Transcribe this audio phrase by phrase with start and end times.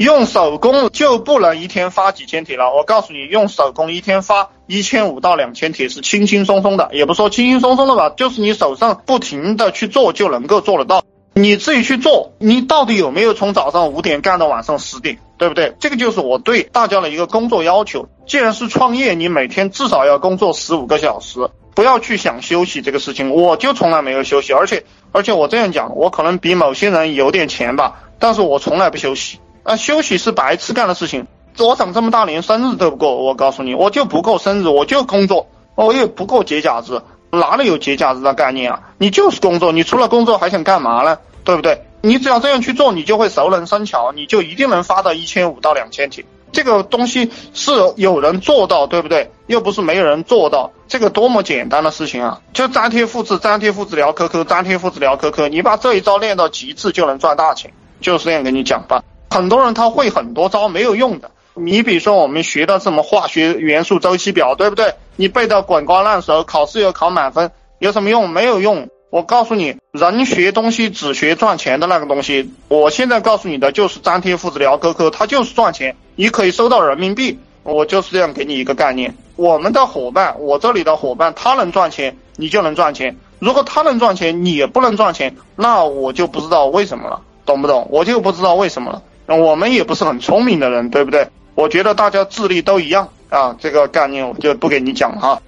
[0.00, 2.74] 用手工就不能一天发几千帖了。
[2.74, 11.02] 我告诉你，用手工一天发一千五到两千帖是轻轻松松的，也不说轻轻松松的吧，就是你手上不停的去做就能够做得到。
[11.34, 15.74] 你自己去做，你到底有没有从早上五点干到晚上十点，对不对？
[15.78, 18.08] 这个就是我对大家的一个工作要求。
[18.26, 21.40] 既然是创业，你每天至少要工作十五个小时，
[21.74, 23.34] 不要去想休息这个事情。
[23.34, 24.82] 我就从来没有休息，而且
[25.12, 29.38] 而且我这样讲，我可能比某些人有点钱吧，但是我从来不休息。
[29.62, 31.26] 啊，休息是白痴干的事情。
[31.58, 37.00] 我长这么大连生日都不过，我告诉你，我就不过生日，我就工作，我也不过节假日。
[37.32, 38.80] 哪里有节假日的概念啊？
[38.98, 41.18] 你就是工作，你除了工作还想干嘛呢？
[41.44, 41.82] 对不对？
[42.00, 46.24] 你只要这样去做，你就会熟能生巧，你就一定能发到一千五到两千帖。
[46.52, 49.30] 这个东西是有人做到，对不对？
[49.46, 52.40] 又不是没有人做到，这个多么简单的事情啊！
[52.52, 57.72] 就粘贴复制，粘贴复制聊 QQ，粘贴复制聊 QQ，你把这一招练到极致，就能赚大钱。
[58.00, 59.04] 就是这样跟你讲吧。
[59.30, 61.30] 很多人他会很多招没有用的。
[61.54, 64.94] 你比如说我们学的什么化学元素周期表，对不对？
[65.16, 68.28] 你背的滚瓜烂熟，考试又考满分，有什么用？
[68.28, 68.88] 没有用。
[69.10, 72.52] 我告诉你，人学东西只学赚钱的那个东西。
[72.68, 77.38] 我现在告诉你的就是粘贴复制聊 QQ，它就是赚钱，你可以收到人民币。
[77.62, 79.14] 我就是这样给你一个概念。
[79.36, 83.16] 我们的伙伴，我这里的伙伴，他能赚钱，你就能赚钱。
[83.38, 87.86] 如果他能赚钱，你也不能赚钱，那我就不知道为什么了，懂不懂？
[87.90, 89.02] 我就不知道为什么了。
[89.36, 91.28] 我们也不是很聪明的人，对不对？
[91.54, 95.40] 我觉得大家智力都一样啊，这个概念我就不给你讲哈。